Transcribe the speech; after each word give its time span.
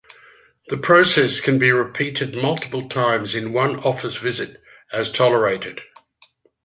The 0.69 0.77
process 0.77 1.41
can 1.41 1.59
be 1.59 1.71
repeated 1.71 2.33
multiple 2.33 2.89
times 2.89 3.35
in 3.35 3.53
one 3.53 3.75
office 3.81 4.15
visit, 4.17 4.59
as 4.91 5.11
tolerated. 5.11 5.79